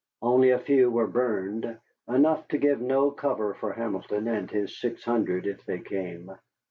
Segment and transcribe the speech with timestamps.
[0.23, 5.03] Only a few were burned, enough to give no cover for Hamilton and his six
[5.03, 6.31] hundred if they came.